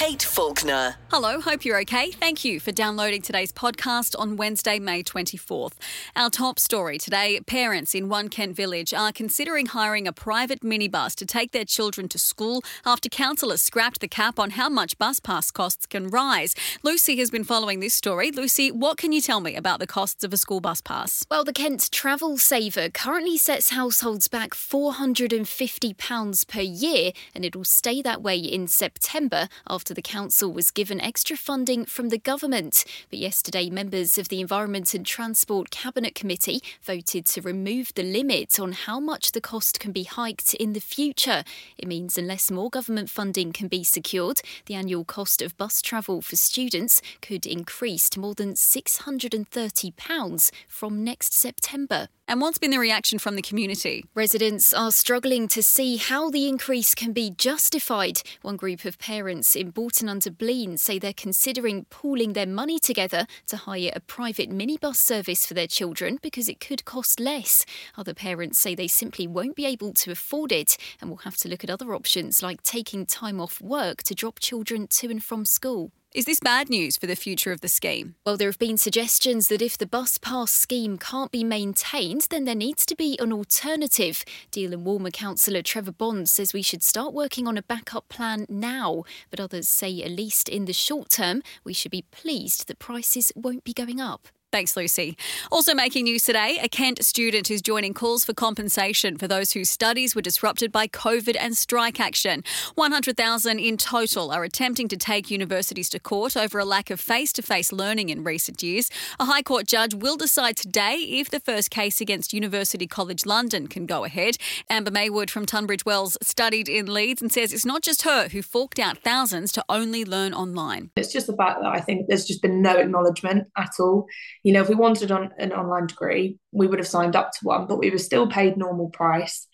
[0.00, 0.96] Kate Faulkner.
[1.10, 2.10] Hello, hope you're okay.
[2.12, 5.74] Thank you for downloading today's podcast on Wednesday, May 24th.
[6.16, 11.14] Our top story today parents in One Kent Village are considering hiring a private minibus
[11.16, 15.20] to take their children to school after councillors scrapped the cap on how much bus
[15.20, 16.54] pass costs can rise.
[16.82, 18.30] Lucy has been following this story.
[18.30, 21.26] Lucy, what can you tell me about the costs of a school bus pass?
[21.30, 27.64] Well, the Kent Travel Saver currently sets households back £450 per year, and it will
[27.64, 32.18] stay that way in September after after the council was given extra funding from the
[32.18, 32.84] government.
[33.08, 38.60] But yesterday, members of the Environment and Transport Cabinet Committee voted to remove the limit
[38.60, 41.42] on how much the cost can be hiked in the future.
[41.76, 46.22] It means unless more government funding can be secured, the annual cost of bus travel
[46.22, 52.06] for students could increase to more than £630 from next September.
[52.30, 54.04] And what's been the reaction from the community?
[54.14, 58.22] Residents are struggling to see how the increase can be justified.
[58.42, 63.26] One group of parents in Boughton under Blean say they're considering pooling their money together
[63.48, 67.66] to hire a private minibus service for their children because it could cost less.
[67.98, 71.48] Other parents say they simply won't be able to afford it and will have to
[71.48, 75.44] look at other options like taking time off work to drop children to and from
[75.44, 75.90] school.
[76.12, 78.16] Is this bad news for the future of the scheme?
[78.26, 82.46] Well, there have been suggestions that if the bus pass scheme can't be maintained, then
[82.46, 84.24] there needs to be an alternative.
[84.50, 88.44] Deal and Walmer councillor Trevor Bond says we should start working on a backup plan
[88.48, 92.80] now, but others say at least in the short term, we should be pleased that
[92.80, 94.26] prices won't be going up.
[94.52, 95.16] Thanks, Lucy.
[95.52, 99.70] Also making news today, a Kent student is joining calls for compensation for those whose
[99.70, 102.42] studies were disrupted by COVID and strike action.
[102.74, 107.32] 100,000 in total are attempting to take universities to court over a lack of face
[107.34, 108.90] to face learning in recent years.
[109.20, 113.68] A High Court judge will decide today if the first case against University College London
[113.68, 114.36] can go ahead.
[114.68, 118.42] Amber Maywood from Tunbridge Wells studied in Leeds and says it's not just her who
[118.42, 120.90] forked out thousands to only learn online.
[120.96, 124.08] It's just the fact that I think there's just been no acknowledgement at all
[124.42, 127.38] you know, if we wanted on an online degree, we would have signed up to
[127.42, 129.46] one, but we were still paid normal price.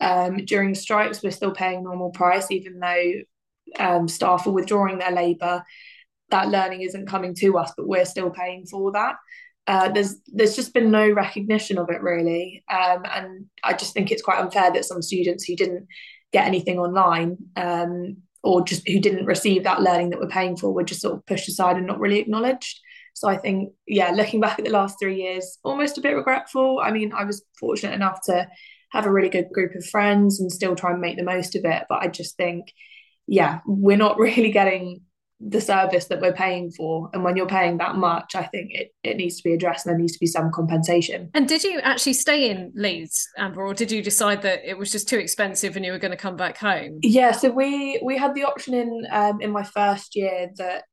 [0.00, 3.12] Um, during strikes, we're still paying normal price, even though
[3.78, 5.62] um, staff are withdrawing their labour.
[6.30, 9.16] That learning isn't coming to us, but we're still paying for that.
[9.66, 14.10] Uh, there's there's just been no recognition of it really, um, and I just think
[14.10, 15.86] it's quite unfair that some students who didn't
[16.32, 20.72] get anything online um, or just who didn't receive that learning that we're paying for
[20.72, 22.80] were just sort of pushed aside and not really acknowledged.
[23.14, 26.80] So I think, yeah, looking back at the last three years, almost a bit regretful.
[26.82, 28.46] I mean, I was fortunate enough to
[28.92, 31.64] have a really good group of friends and still try and make the most of
[31.64, 31.84] it.
[31.88, 32.72] But I just think,
[33.26, 35.00] yeah, we're not really getting
[35.40, 37.10] the service that we're paying for.
[37.12, 39.92] And when you're paying that much, I think it, it needs to be addressed and
[39.92, 41.30] there needs to be some compensation.
[41.34, 44.90] And did you actually stay in Leeds, Amber, or did you decide that it was
[44.90, 47.00] just too expensive and you were going to come back home?
[47.02, 50.84] Yeah, so we we had the option in um, in my first year that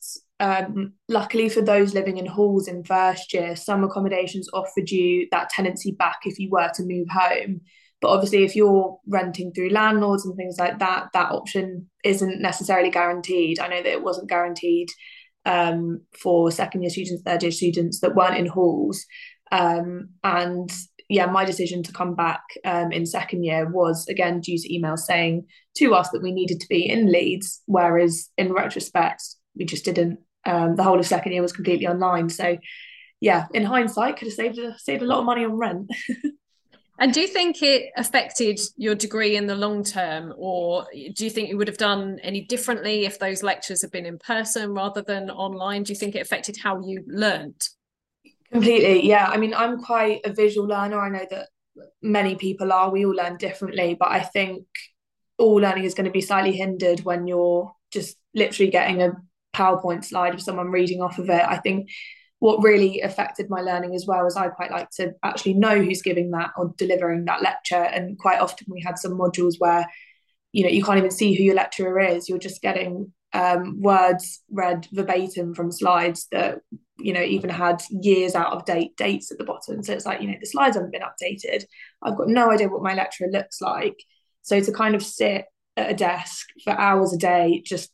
[0.42, 5.50] um, luckily for those living in halls in first year, some accommodations offered you that
[5.50, 7.62] tenancy back if you were to move home.
[8.02, 12.90] But obviously, if you're renting through landlords and things like that, that option isn't necessarily
[12.90, 13.60] guaranteed.
[13.60, 14.90] I know that it wasn't guaranteed
[15.46, 19.06] um, for second year students, third year students that weren't in halls.
[19.52, 20.72] Um, and
[21.08, 25.02] yeah, my decision to come back um, in second year was again due to emails
[25.02, 25.46] saying
[25.78, 29.22] to us that we needed to be in Leeds, whereas in retrospect,
[29.56, 32.30] we just didn't um, the whole of second year was completely online.
[32.30, 32.58] So,
[33.20, 35.92] yeah, in hindsight, could have saved a, saved a lot of money on rent.
[37.00, 41.30] and do you think it affected your degree in the long term, or do you
[41.30, 45.02] think you would have done any differently if those lectures had been in person rather
[45.02, 45.84] than online?
[45.84, 47.70] Do you think it affected how you learnt?
[48.52, 49.28] Completely, yeah.
[49.28, 51.00] I mean, I'm quite a visual learner.
[51.00, 51.48] I know that
[52.02, 52.92] many people are.
[52.92, 54.66] We all learn differently, but I think
[55.38, 59.14] all learning is going to be slightly hindered when you're just literally getting a
[59.54, 61.42] PowerPoint slide of someone reading off of it.
[61.42, 61.90] I think
[62.40, 66.02] what really affected my learning as well is I quite like to actually know who's
[66.02, 67.76] giving that or delivering that lecture.
[67.76, 69.86] And quite often we had some modules where,
[70.52, 72.28] you know, you can't even see who your lecturer is.
[72.28, 76.62] You're just getting um, words read verbatim from slides that,
[76.98, 79.84] you know, even had years out of date dates at the bottom.
[79.84, 81.66] So it's like, you know, the slides haven't been updated.
[82.02, 84.04] I've got no idea what my lecturer looks like.
[84.42, 85.46] So to kind of sit
[85.78, 87.92] at a desk for hours a day, just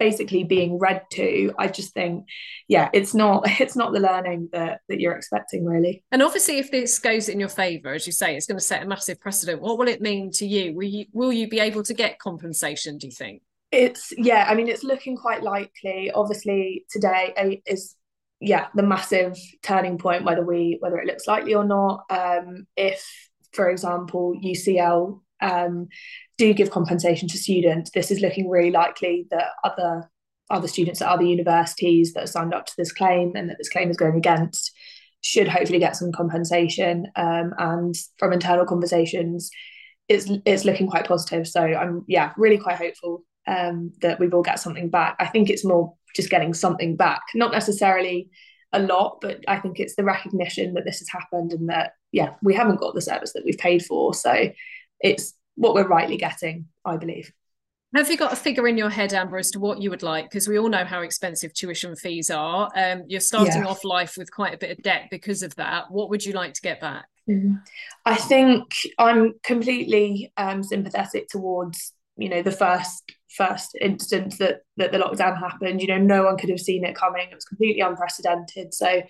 [0.00, 2.24] basically being read to i just think
[2.66, 6.02] yeah it's not it's not the learning that that you're expecting really.
[6.10, 8.82] And obviously if this goes in your favor as you say it's going to set
[8.82, 9.60] a massive precedent.
[9.60, 10.74] What will it mean to you?
[10.74, 13.42] Will you will you be able to get compensation do you think?
[13.70, 16.10] It's yeah i mean it's looking quite likely.
[16.10, 17.94] Obviously today is
[18.40, 22.04] yeah the massive turning point whether we whether it looks likely or not.
[22.10, 23.04] Um if
[23.52, 25.88] for example, UCL um,
[26.38, 30.10] do give compensation to students, this is looking really likely that other
[30.50, 33.68] other students at other universities that are signed up to this claim and that this
[33.68, 34.72] claim is going against
[35.22, 37.06] should hopefully get some compensation.
[37.14, 39.50] Um, and from internal conversations,
[40.08, 41.46] it's it's looking quite positive.
[41.46, 45.16] So I'm yeah really quite hopeful um, that we will get something back.
[45.20, 48.30] I think it's more just getting something back, not necessarily
[48.72, 52.34] a lot, but I think it's the recognition that this has happened and that yeah
[52.42, 54.14] we haven't got the service that we've paid for.
[54.14, 54.50] So
[55.00, 57.32] it's what we're rightly getting, I believe.
[57.94, 60.26] Have you got a figure in your head, Amber, as to what you would like?
[60.26, 62.70] Because we all know how expensive tuition fees are.
[62.76, 63.68] Um, you're starting yeah.
[63.68, 65.90] off life with quite a bit of debt because of that.
[65.90, 67.06] What would you like to get back?
[67.28, 67.54] Mm-hmm.
[68.06, 74.92] I think I'm completely um, sympathetic towards you know the first first instance that that
[74.92, 75.80] the lockdown happened.
[75.80, 77.28] You know, no one could have seen it coming.
[77.30, 78.72] It was completely unprecedented.
[78.72, 79.02] So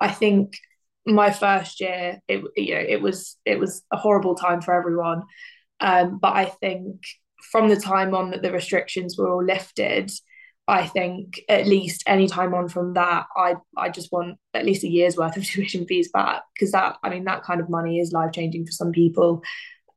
[0.00, 0.58] I think
[1.06, 5.22] my first year, it you know, it was it was a horrible time for everyone.
[5.80, 7.02] Um, but I think
[7.50, 10.12] from the time on that the restrictions were all lifted,
[10.68, 14.84] I think at least any time on from that, I I just want at least
[14.84, 17.98] a year's worth of tuition fees back because that I mean that kind of money
[17.98, 19.42] is life changing for some people,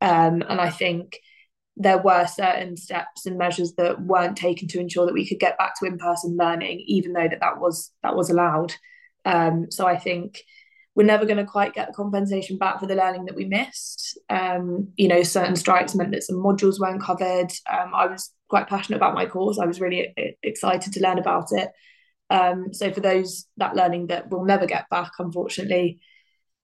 [0.00, 1.18] um, and I think
[1.76, 5.58] there were certain steps and measures that weren't taken to ensure that we could get
[5.58, 8.74] back to in person learning, even though that that was that was allowed.
[9.24, 10.42] Um, so I think
[10.96, 14.18] we're never going to quite get the compensation back for the learning that we missed.
[14.30, 17.52] Um, you know, certain strikes meant that some modules weren't covered.
[17.70, 19.58] Um, I was quite passionate about my course.
[19.58, 21.68] I was really excited to learn about it.
[22.30, 26.00] Um, so for those that learning that we'll never get back, unfortunately,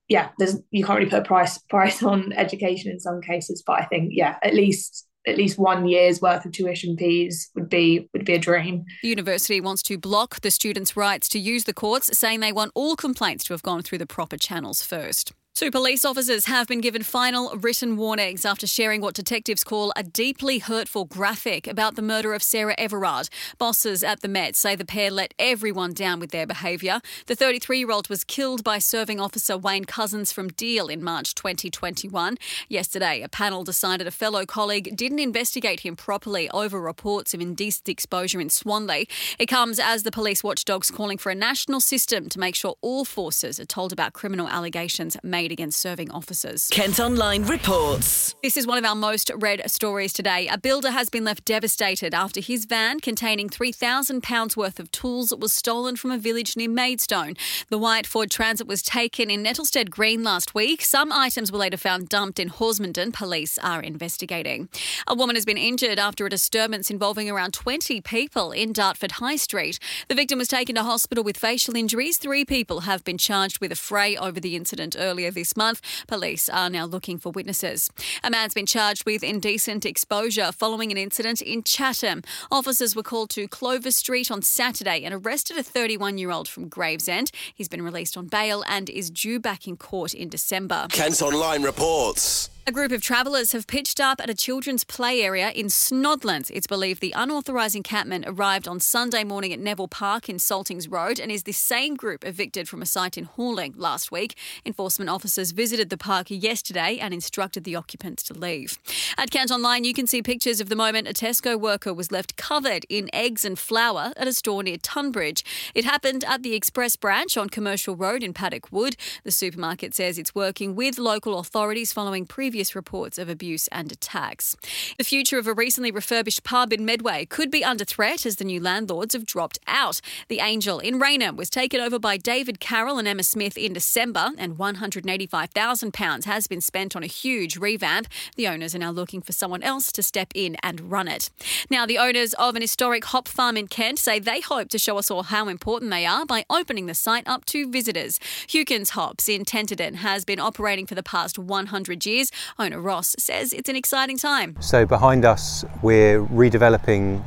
[0.08, 3.80] yeah, there's you can't really put a price price on education in some cases, but
[3.80, 8.08] I think yeah, at least at least one year's worth of tuition fees would be
[8.12, 8.84] would be a dream.
[9.02, 12.72] The university wants to block the students' rights to use the courts, saying they want
[12.74, 15.32] all complaints to have gone through the proper channels first.
[15.54, 20.02] Two police officers have been given final written warnings after sharing what detectives call a
[20.02, 23.28] deeply hurtful graphic about the murder of Sarah Everard.
[23.58, 27.02] Bosses at the Met say the pair let everyone down with their behaviour.
[27.26, 31.34] The 33 year old was killed by serving officer Wayne Couzens from Deal in March
[31.34, 32.38] 2021.
[32.70, 37.90] Yesterday, a panel decided a fellow colleague didn't investigate him properly over reports of indecent
[37.90, 39.06] exposure in Swanley.
[39.38, 43.04] It comes as the police watchdogs calling for a national system to make sure all
[43.04, 46.68] forces are told about criminal allegations made made against serving officers.
[46.70, 48.36] Kent Online reports.
[48.44, 50.46] This is one of our most read stories today.
[50.46, 55.52] A builder has been left devastated after his van containing £3,000 worth of tools was
[55.52, 57.34] stolen from a village near Maidstone.
[57.70, 60.82] The white Ford Transit was taken in Nettlestead Green last week.
[60.82, 63.12] Some items were later found dumped in Horsmonden.
[63.12, 64.68] Police are investigating.
[65.08, 69.36] A woman has been injured after a disturbance involving around 20 people in Dartford High
[69.36, 69.80] Street.
[70.06, 72.16] The victim was taken to hospital with facial injuries.
[72.16, 75.80] Three people have been charged with affray over the incident earlier this month.
[76.06, 77.90] Police are now looking for witnesses.
[78.22, 82.22] A man's been charged with indecent exposure following an incident in Chatham.
[82.50, 86.68] Officers were called to Clover Street on Saturday and arrested a 31 year old from
[86.68, 87.30] Gravesend.
[87.54, 90.86] He's been released on bail and is due back in court in December.
[90.90, 92.50] Kent Online reports.
[92.64, 96.48] A group of travellers have pitched up at a children's play area in Snodlands.
[96.54, 101.18] It's believed the unauthorised encampment arrived on Sunday morning at Neville Park in Saltings Road
[101.18, 104.38] and is the same group evicted from a site in Halling last week.
[104.64, 108.78] Enforcement officers visited the park yesterday and instructed the occupants to leave.
[109.18, 112.36] At Kent Online, you can see pictures of the moment a Tesco worker was left
[112.36, 115.44] covered in eggs and flour at a store near Tunbridge.
[115.74, 118.96] It happened at the Express branch on Commercial Road in Paddock Wood.
[119.24, 123.90] The supermarket says it's working with local authorities following previous previous reports of abuse and
[123.90, 124.58] attacks.
[124.98, 128.44] The future of a recently refurbished pub in Medway could be under threat as the
[128.44, 130.02] new landlords have dropped out.
[130.28, 134.32] The Angel in Rainham was taken over by David Carroll and Emma Smith in December,
[134.36, 138.06] and £185,000 has been spent on a huge revamp.
[138.36, 141.30] The owners are now looking for someone else to step in and run it.
[141.70, 144.98] Now, the owners of an historic hop farm in Kent say they hope to show
[144.98, 148.18] us all how important they are by opening the site up to visitors.
[148.46, 152.30] Hukins Hops in Tenterden has been operating for the past 100 years.
[152.58, 154.56] Owner Ross says it's an exciting time.
[154.60, 157.24] So behind us, we're redeveloping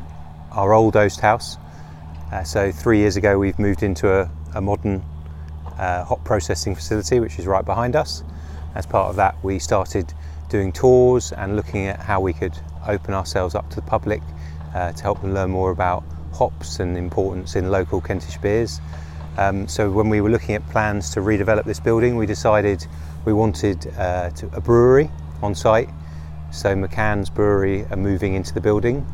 [0.51, 1.57] our old Oast house.
[2.31, 5.03] Uh, so three years ago, we've moved into a, a modern
[5.77, 8.23] uh, hop processing facility, which is right behind us.
[8.75, 10.13] As part of that, we started
[10.49, 12.57] doing tours and looking at how we could
[12.87, 14.21] open ourselves up to the public
[14.73, 16.03] uh, to help them learn more about
[16.33, 18.81] hops and importance in local Kentish beers.
[19.37, 22.85] Um, so when we were looking at plans to redevelop this building, we decided
[23.25, 25.09] we wanted uh, to, a brewery
[25.41, 25.89] on site.
[26.51, 29.05] So McCann's Brewery are moving into the building,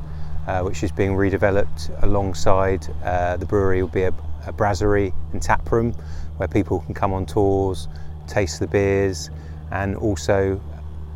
[0.48, 4.13] uh, which is being redeveloped alongside uh, the brewery will be a,
[4.46, 5.94] a brasserie and tap room
[6.38, 7.88] where people can come on tours,
[8.27, 9.30] taste the beers,
[9.72, 10.62] and also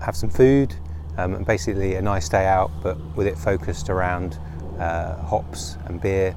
[0.02, 0.74] have some food,
[1.18, 4.40] um, and basically a nice day out, but with it focused around
[4.80, 6.36] uh, hops and beer.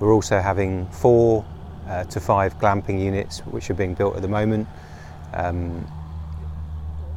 [0.00, 1.44] We're also having four
[1.88, 4.68] uh, to five glamping units, which are being built at the moment.
[5.32, 5.86] Um,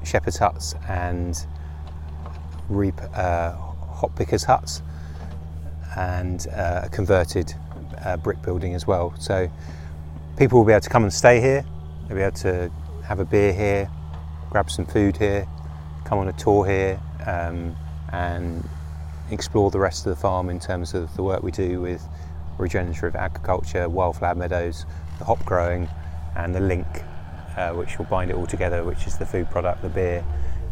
[0.04, 1.38] shepherd's huts and
[2.70, 4.82] reap, uh, hop pickers huts,
[5.96, 7.54] and uh, a converted
[8.04, 9.14] uh, brick building as well.
[9.20, 9.50] So
[10.38, 11.66] people will be able to come and stay here.
[12.08, 12.72] They'll be able to
[13.04, 13.90] have a beer here,
[14.50, 15.48] grab some food here,
[16.06, 17.76] come on a tour here, um,
[18.12, 18.68] and
[19.30, 22.06] explore the rest of the farm in terms of the work we do with
[22.58, 24.86] regenerative agriculture, wildflower meadows,
[25.20, 25.88] the hop growing,
[26.36, 26.88] and the link,
[27.62, 30.24] uh, which will bind it all together, which is the food product, the beer,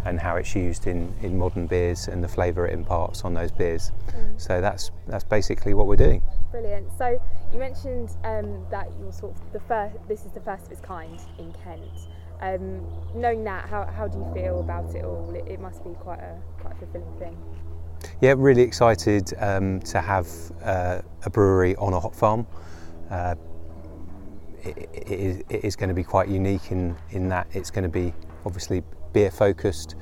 [0.06, 3.52] and how it's used in, in modern beers and the flavour it imparts on those
[3.52, 3.92] beers.
[4.08, 4.42] Mm.
[4.42, 6.22] So that's that's basically what we're doing.
[6.52, 6.88] Brilliant.
[6.98, 7.22] So
[7.54, 9.96] you mentioned um, that you're sort of the first.
[10.08, 12.08] This is the first of its kind in Kent.
[12.42, 15.36] Um, knowing that, how, how do you feel about it all?
[15.36, 17.38] It, it, must be quite a quite a fulfilling thing.
[18.22, 20.28] Yeah, really excited um, to have
[20.64, 22.48] uh, a brewery on a hop farm.
[23.10, 23.36] Uh,
[24.64, 27.84] it, it, is, it is going to be quite unique in, in that it's going
[27.84, 28.14] to be
[28.46, 29.96] obviously beer focused,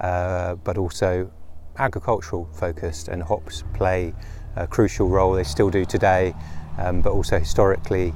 [0.00, 1.30] uh, but also
[1.78, 4.12] agricultural focused, and hops play
[4.56, 5.32] a crucial role.
[5.32, 6.34] They still do today,
[6.78, 8.14] um, but also historically.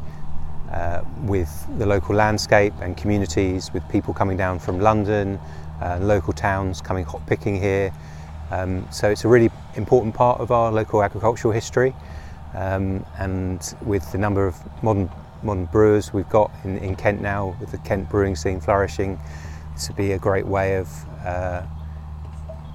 [0.71, 5.39] Uh, with the local landscape and communities, with people coming down from London,
[5.83, 7.93] uh, local towns coming hop picking here.
[8.51, 11.95] Um, so it's a really important part of our local agricultural history.
[12.55, 15.11] Um, and with the number of modern
[15.43, 19.19] modern brewers we've got in, in Kent now, with the Kent brewing scene flourishing,
[19.85, 20.89] to be a great way of
[21.25, 21.63] uh,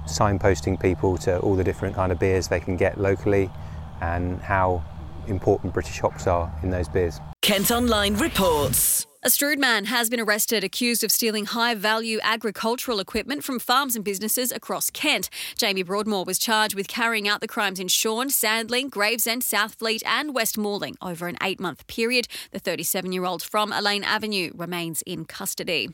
[0.06, 3.50] signposting people to all the different kind of beers they can get locally
[4.00, 4.82] and how
[5.26, 7.20] important British hops are in those beers.
[7.42, 9.07] Kent Online reports.
[9.24, 13.96] A Strood man has been arrested accused of stealing high value agricultural equipment from farms
[13.96, 15.28] and businesses across Kent.
[15.56, 20.36] Jamie Broadmoor was charged with carrying out the crimes in Shorne, Sandling, Gravesend, Southfleet, and
[20.36, 22.28] West Malling over an eight month period.
[22.52, 25.88] The 37 year old from Elaine Avenue remains in custody.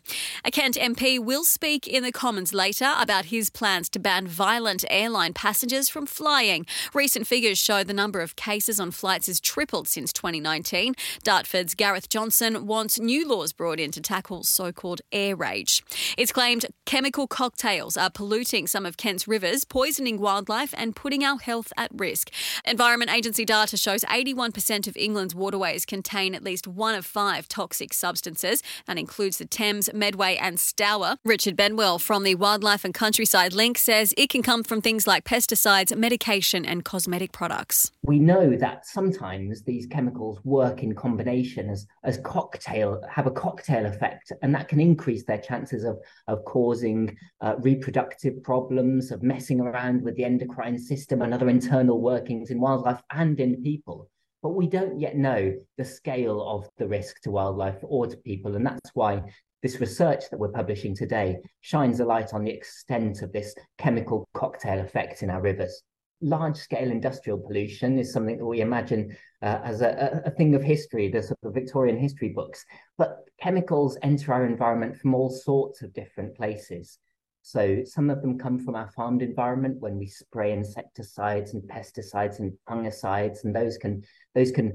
[0.44, 4.84] A Kent MP will speak in the Commons later about his plans to ban violent
[4.90, 6.66] airline passengers from flying.
[6.92, 10.92] Recent figures show the number of cases on flights has tripled since 2019.
[11.22, 15.84] Dartford's Gareth Johnson wants new new laws brought in to tackle so called air rage.
[16.18, 21.38] It's claimed chemical cocktails are polluting some of Kent's rivers, poisoning wildlife, and putting our
[21.38, 22.32] health at risk.
[22.64, 27.94] Environment Agency data shows 81% of England's waterways contain at least one of five toxic
[27.94, 28.64] substances.
[28.86, 31.14] That includes the Thames, Medway, and Stour.
[31.24, 35.24] Richard Benwell from the Wildlife and Countryside Link says it can come from things like
[35.24, 37.92] pesticides, medication, and cosmetic products.
[38.02, 43.86] We know that sometimes these chemicals work in combination as, as cocktail have a cocktail
[43.86, 49.60] effect, and that can increase their chances of, of causing uh, reproductive problems, of messing
[49.60, 54.08] around with the endocrine system and other internal workings in wildlife and in people.
[54.42, 58.56] But we don't yet know the scale of the risk to wildlife or to people,
[58.56, 59.22] and that's why
[59.62, 64.28] this research that we're publishing today shines a light on the extent of this chemical
[64.34, 65.82] cocktail effect in our rivers
[66.24, 70.62] large scale industrial pollution is something that we imagine uh, as a, a, thing of
[70.62, 72.64] history, the sort of Victorian history books.
[72.96, 76.98] But chemicals enter our environment from all sorts of different places.
[77.42, 82.38] So some of them come from our farmed environment when we spray insecticides and pesticides
[82.38, 84.02] and fungicides, and those can
[84.34, 84.72] those can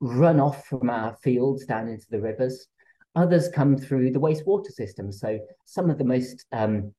[0.00, 2.66] run off from our fields down into the rivers.
[3.14, 5.12] Others come through the wastewater system.
[5.12, 6.92] So some of the most um,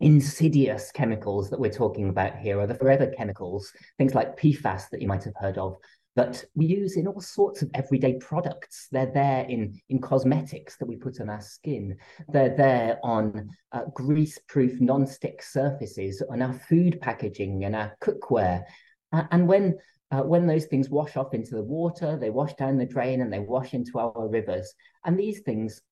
[0.00, 5.00] insidious chemicals that we're talking about here are the forever chemicals, things like PFAS that
[5.02, 5.76] you might have heard of,
[6.16, 8.88] that we use in all sorts of everyday products.
[8.90, 11.96] They're there in, in cosmetics that we put on our skin.
[12.28, 18.64] They're there on uh, grease-proof non-stick surfaces, on our food packaging and our cookware.
[19.12, 19.76] Uh, and when
[20.12, 23.32] uh, when those things wash off into the water, they wash down the drain and
[23.32, 24.74] they wash into our rivers.
[25.04, 25.82] And these things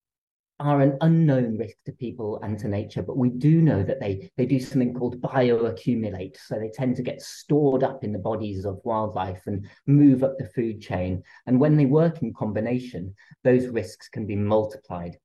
[0.61, 4.31] are an unknown risk to people and to nature, but we do know that they,
[4.37, 6.37] they do something called bioaccumulate.
[6.37, 10.37] So they tend to get stored up in the bodies of wildlife and move up
[10.37, 11.23] the food chain.
[11.47, 15.17] And when they work in combination, those risks can be multiplied.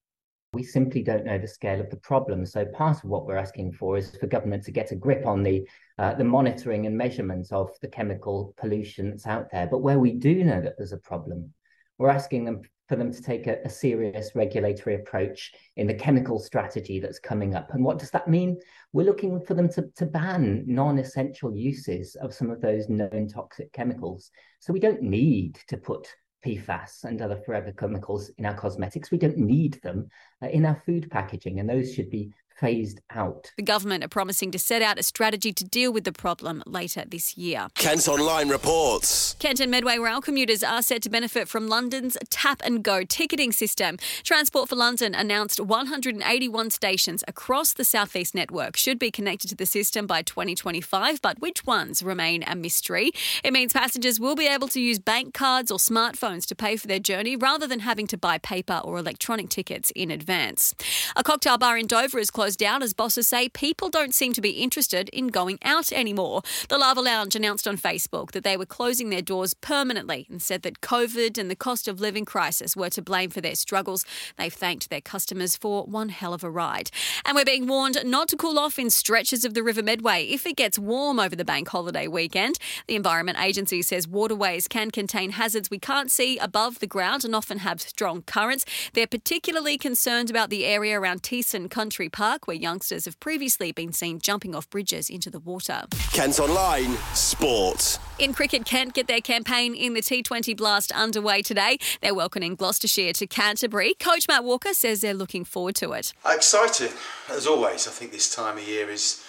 [0.53, 2.45] We simply don't know the scale of the problem.
[2.45, 5.41] So part of what we're asking for is for government to get a grip on
[5.41, 9.65] the uh, the monitoring and measurement of the chemical pollution that's out there.
[9.65, 11.53] But where we do know that there's a problem,
[11.97, 12.61] we're asking them
[12.93, 17.55] for them to take a, a, serious regulatory approach in the chemical strategy that's coming
[17.55, 17.73] up.
[17.73, 18.59] And what does that mean?
[18.91, 23.27] We're looking for them to, to ban non essential uses of some of those known
[23.27, 24.29] toxic chemicals.
[24.59, 26.07] So we don't need to put
[26.45, 29.09] PFAS and other forever chemicals in our cosmetics.
[29.09, 30.07] We don't need them
[30.43, 33.51] uh, in our food packaging, and those should be phased out.
[33.57, 37.03] The government are promising to set out a strategy to deal with the problem later
[37.05, 37.67] this year.
[37.75, 39.35] Kent Online reports.
[39.39, 43.51] Kent and Medway Rail commuters are set to benefit from London's tap and go ticketing
[43.51, 43.97] system.
[44.23, 49.65] Transport for London announced 181 stations across the Southeast network should be connected to the
[49.65, 53.11] system by 2025, but which ones remain a mystery.
[53.43, 56.87] It means passengers will be able to use bank cards or smartphones to pay for
[56.87, 60.75] their journey rather than having to buy paper or electronic tickets in advance.
[61.15, 64.41] A cocktail bar in Dover is closed down as bosses say people don't seem to
[64.41, 66.41] be interested in going out anymore.
[66.67, 70.61] The Lava Lounge announced on Facebook that they were closing their doors permanently and said
[70.63, 74.05] that COVID and the cost of living crisis were to blame for their struggles.
[74.37, 76.91] They've thanked their customers for one hell of a ride.
[77.25, 80.45] And we're being warned not to cool off in stretches of the River Medway if
[80.45, 82.57] it gets warm over the bank holiday weekend.
[82.87, 87.35] The Environment Agency says waterways can contain hazards we can't see above the ground and
[87.35, 88.65] often have strong currents.
[88.93, 93.93] They're particularly concerned about the area around Teston Country Park, where youngsters have previously been
[93.93, 95.83] seen jumping off bridges into the water.
[96.11, 97.99] Kent Online Sport.
[98.19, 101.77] In cricket, Kent get their campaign in the T20 Blast underway today.
[102.01, 103.93] They're welcoming Gloucestershire to Canterbury.
[103.95, 106.13] Coach Matt Walker says they're looking forward to it.
[106.25, 106.91] Excited,
[107.29, 107.87] as always.
[107.87, 109.23] I think this time of year is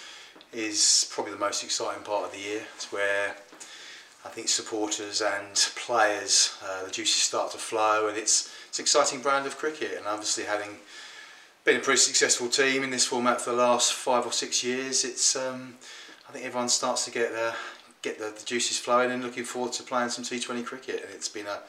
[0.53, 2.63] is probably the most exciting part of the year.
[2.77, 3.35] It's where
[4.25, 8.85] I think supporters and players, uh, the juices start to flow, and it's it's an
[8.85, 9.95] exciting brand of cricket.
[9.97, 10.79] And obviously, having
[11.65, 15.03] been a pretty successful team in this format for the last five or six years,
[15.03, 15.75] it's um,
[16.29, 17.55] I think everyone starts to get the
[18.03, 21.03] get the, the, juices flowing and looking forward to playing some T20 cricket.
[21.05, 21.61] And it's been a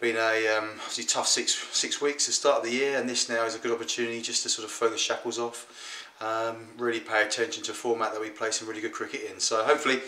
[0.00, 0.78] been a um,
[1.08, 3.72] tough six six weeks to start of the year, and this now is a good
[3.72, 6.04] opportunity just to sort of throw the shackles off.
[6.20, 9.38] Um, really pay attention to a format that we play some really good cricket in.
[9.40, 10.00] So hopefully,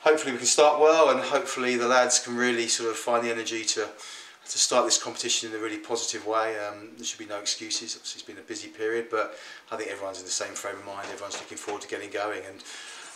[0.00, 3.30] hopefully we can start well, and hopefully the lads can really sort of find the
[3.30, 3.88] energy to
[4.44, 6.58] to start this competition in a really positive way.
[6.58, 7.96] Um, there should be no excuses.
[7.96, 9.38] Obviously, it's been a busy period, but
[9.70, 11.08] I think everyone's in the same frame of mind.
[11.12, 12.62] Everyone's looking forward to getting going, and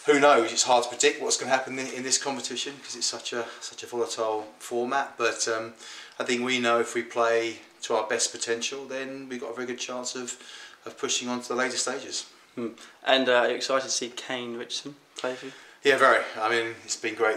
[0.06, 0.52] who knows?
[0.52, 3.44] It's hard to predict what's going to happen in, this competition because it's such a
[3.60, 5.14] such a volatile format.
[5.18, 5.74] But um,
[6.18, 9.54] I think we know if we play to our best potential, then we've got a
[9.54, 10.38] very good chance of
[10.86, 12.26] of pushing on to the later stages.
[12.54, 12.68] Hmm.
[13.04, 15.52] And uh, are you excited to see Kane Richardson play for you?
[15.86, 16.24] Yeah, very.
[16.40, 17.36] I mean, it's been great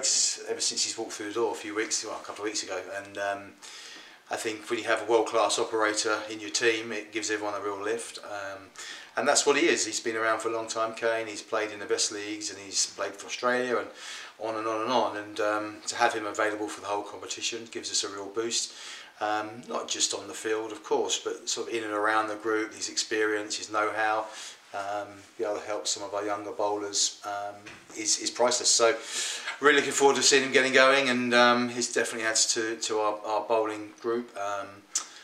[0.49, 2.63] ever since he's walked through the door a few weeks, well, a couple of weeks
[2.63, 3.39] ago, and um,
[4.31, 7.63] I think when you have a world-class operator in your team, it gives everyone a
[7.63, 8.17] real lift.
[8.25, 8.63] Um,
[9.15, 9.85] and that's what he is.
[9.85, 11.27] He's been around for a long time, Kane.
[11.27, 13.88] He's played in the best leagues and he's played for Australia and
[14.39, 15.17] on and on and on.
[15.17, 18.73] And um, to have him available for the whole competition gives us a real boost.
[19.21, 22.35] Um, not just on the field, of course, but sort of in and around the
[22.35, 24.25] group, his experience, his know-how,
[24.73, 27.55] um, be able to help some of our younger bowlers um,
[27.97, 28.69] is, is priceless.
[28.69, 28.95] So
[29.60, 32.99] really looking forward to seeing him getting going and um, he's definitely adds to, to
[32.99, 34.36] our, our bowling group.
[34.38, 34.67] Um,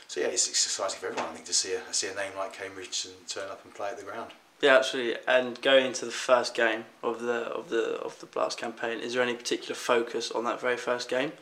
[0.08, 2.32] so yeah, it's, it's exciting for everyone I think to see a, see a name
[2.38, 4.32] like Kane Richardson turn up and play at the ground.
[4.62, 5.18] Yeah, absolutely.
[5.28, 9.14] And going into the first game of the of the of the Blast campaign, is
[9.14, 11.34] there any particular focus on that very first game?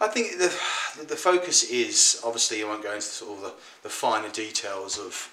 [0.00, 0.48] I think the
[1.06, 5.30] the focus is obviously I won't go into all the, the finer details of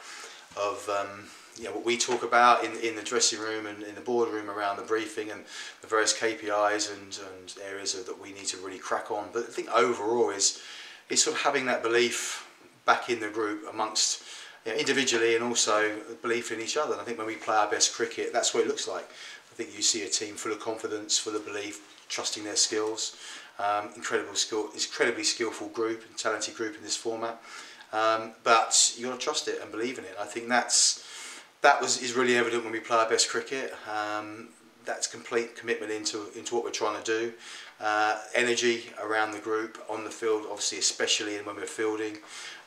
[0.56, 1.26] of um,
[1.58, 4.50] you know, what we talk about in, in the dressing room and in the boardroom
[4.50, 5.46] around the briefing and
[5.82, 9.30] the various KPIs and, and areas that we need to really crack on.
[9.32, 10.62] But I think overall is,
[11.10, 12.48] is sort of having that belief
[12.86, 14.24] back in the group amongst
[14.66, 16.94] you know, individually and also belief in each other.
[16.94, 19.10] And I think when we play our best cricket, that's what it looks like.
[19.52, 23.16] I think you see a team full of confidence, full of belief, trusting their skills.
[23.60, 27.40] Um, incredible skill, incredibly skillful group and talented group in this format.
[27.92, 30.16] Um, but you got to trust it and believe in it.
[30.20, 31.06] I think that's
[31.64, 33.74] that was is really evident when we play our best cricket.
[33.90, 34.50] Um,
[34.86, 37.34] that's complete commitment into into what we're trying to do.
[37.80, 42.18] Uh, energy around the group on the field, obviously, especially when we're fielding,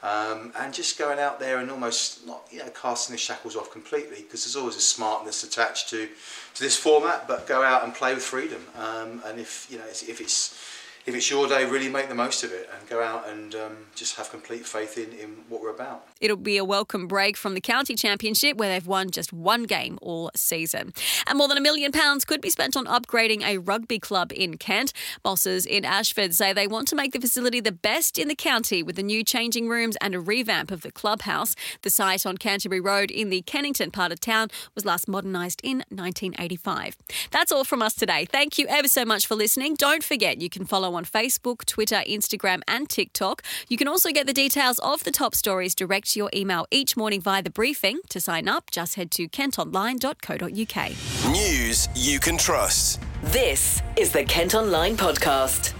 [0.02, 3.70] um, and just going out there and almost not you know casting the shackles off
[3.70, 6.09] completely because there's always a smartness attached to
[6.54, 7.28] to this format.
[7.28, 8.62] But go out and play with freedom.
[8.78, 10.59] Um, and if you know if it's
[11.07, 13.77] if it's your day, really make the most of it and go out and um,
[13.95, 16.05] just have complete faith in, in what we're about.
[16.21, 20.01] It'll be a welcome break from the county championship where they've won just one game
[20.03, 20.92] all season.
[21.29, 24.59] And more than a million pounds could be spent on upgrading a rugby club in
[24.59, 24.92] Kent.
[25.23, 28.83] Bosses in Ashford say they want to make the facility the best in the county
[28.83, 31.55] with the new changing rooms and a revamp of the clubhouse.
[31.83, 35.85] The site on Canterbury Road in the Kennington part of town was last modernised in
[35.88, 36.97] 1985.
[37.31, 38.25] That's all from us today.
[38.25, 39.77] Thank you ever so much for listening.
[39.77, 43.42] Don't forget you can follow on Facebook, Twitter, Instagram, and TikTok.
[43.68, 46.96] You can also get the details of the top stories direct to your email each
[46.96, 48.00] morning via the briefing.
[48.09, 51.32] To sign up, just head to kentonline.co.uk.
[51.32, 53.00] News you can trust.
[53.22, 55.75] This is the Kent Online Podcast.